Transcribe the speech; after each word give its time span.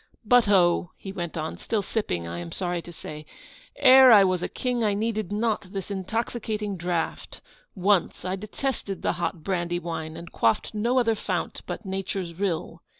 'But 0.25 0.49
oh!' 0.49 0.89
he 0.97 1.11
went 1.11 1.37
on 1.37 1.59
(still 1.59 1.83
sipping, 1.83 2.25
I 2.25 2.39
am 2.39 2.51
sorry 2.51 2.81
to 2.81 2.91
say), 2.91 3.23
'ere 3.75 4.11
I 4.11 4.23
was 4.23 4.41
a 4.41 4.49
king, 4.49 4.83
I 4.83 4.95
needed 4.95 5.31
not 5.31 5.71
this 5.73 5.91
intoxicating 5.91 6.75
draught; 6.75 7.39
once 7.75 8.25
I 8.25 8.35
detested 8.35 9.03
the 9.03 9.11
hot 9.21 9.43
brandy 9.43 9.77
wine, 9.77 10.17
and 10.17 10.31
quaffed 10.31 10.73
no 10.73 10.97
other 10.97 11.13
fount 11.13 11.61
but 11.67 11.85
nature's 11.85 12.33
rill. 12.33 12.81